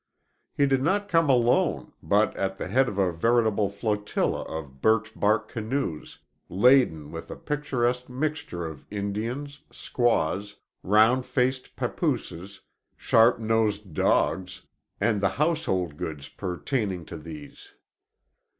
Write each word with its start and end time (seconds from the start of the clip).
He 0.51 0.65
did 0.65 0.81
not 0.81 1.07
come 1.09 1.29
alone, 1.29 1.93
but 2.01 2.35
at 2.35 2.57
the 2.57 2.67
head 2.67 2.89
of 2.89 2.97
a 2.97 3.11
veritable 3.11 3.69
flotilla 3.69 4.41
of 4.45 4.81
birch 4.81 5.13
bark 5.13 5.47
canoes, 5.47 6.17
laden 6.49 7.11
with 7.11 7.29
a 7.29 7.35
picturesque 7.35 8.09
mixture 8.09 8.65
of 8.65 8.83
Indians, 8.89 9.61
squaws, 9.69 10.55
round 10.81 11.27
faced 11.27 11.75
pappooses, 11.75 12.61
sharp 12.97 13.37
nosed 13.37 13.93
dogs, 13.93 14.63
and 14.99 15.21
the 15.21 15.29
household 15.29 15.97
goods 15.97 16.29
pertaining 16.29 17.05
to 17.05 17.15
these. 17.19 17.75